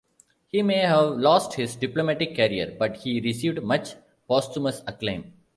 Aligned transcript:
He 0.47 0.63
may 0.63 0.77
have 0.79 1.17
lost 1.19 1.53
his 1.53 1.75
diplomatic 1.75 2.35
career 2.35 2.75
but 2.79 2.95
he 2.97 3.21
received 3.21 3.61
much 3.61 3.93
posthumous 4.27 4.81
acclaim. 4.87 5.33